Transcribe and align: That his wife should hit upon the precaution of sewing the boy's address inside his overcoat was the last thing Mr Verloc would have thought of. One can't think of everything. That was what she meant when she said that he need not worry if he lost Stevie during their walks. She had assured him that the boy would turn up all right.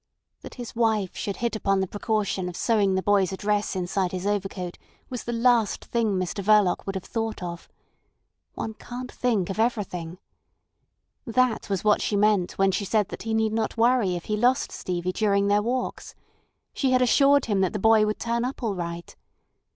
That 0.41 0.55
his 0.55 0.75
wife 0.75 1.15
should 1.15 1.35
hit 1.37 1.55
upon 1.55 1.79
the 1.79 1.85
precaution 1.85 2.49
of 2.49 2.57
sewing 2.57 2.95
the 2.95 3.03
boy's 3.03 3.31
address 3.31 3.75
inside 3.75 4.13
his 4.13 4.25
overcoat 4.25 4.79
was 5.11 5.25
the 5.25 5.31
last 5.31 5.85
thing 5.85 6.15
Mr 6.17 6.43
Verloc 6.43 6.87
would 6.87 6.95
have 6.95 7.03
thought 7.03 7.43
of. 7.43 7.69
One 8.55 8.73
can't 8.73 9.11
think 9.11 9.51
of 9.51 9.59
everything. 9.59 10.17
That 11.27 11.69
was 11.69 11.83
what 11.83 12.01
she 12.01 12.15
meant 12.15 12.53
when 12.53 12.71
she 12.71 12.83
said 12.83 13.09
that 13.09 13.21
he 13.21 13.35
need 13.35 13.53
not 13.53 13.77
worry 13.77 14.15
if 14.15 14.25
he 14.25 14.35
lost 14.35 14.71
Stevie 14.71 15.13
during 15.13 15.49
their 15.49 15.61
walks. 15.61 16.15
She 16.73 16.89
had 16.93 17.03
assured 17.03 17.45
him 17.45 17.61
that 17.61 17.73
the 17.73 17.77
boy 17.77 18.03
would 18.07 18.17
turn 18.17 18.43
up 18.43 18.63
all 18.63 18.73
right. 18.73 19.15